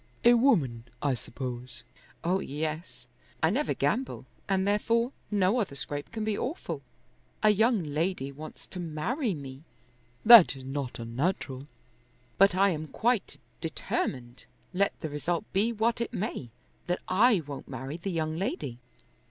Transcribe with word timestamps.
A 0.25 0.33
woman, 0.33 0.85
I 1.03 1.13
suppose." 1.13 1.83
"Oh, 2.23 2.39
yes. 2.39 3.05
I 3.43 3.51
never 3.51 3.75
gamble, 3.75 4.25
and 4.49 4.67
therefore 4.67 5.11
no 5.29 5.59
other 5.59 5.75
scrape 5.75 6.11
can 6.11 6.23
be 6.23 6.35
awful. 6.35 6.81
A 7.43 7.51
young 7.51 7.83
lady 7.83 8.31
wants 8.31 8.65
to 8.65 8.79
marry 8.79 9.35
me." 9.35 9.61
"That 10.25 10.55
is 10.55 10.63
not 10.63 10.97
unnatural." 10.97 11.67
"But 12.39 12.55
I 12.55 12.71
am 12.71 12.87
quite 12.87 13.37
determined, 13.61 14.45
let 14.73 14.99
the 15.01 15.09
result 15.11 15.45
be 15.53 15.71
what 15.71 16.01
it 16.01 16.11
may, 16.13 16.49
that 16.87 17.01
I 17.07 17.43
won't 17.45 17.67
marry 17.67 17.97
the 17.97 18.09
young 18.09 18.35
lady." 18.35 18.79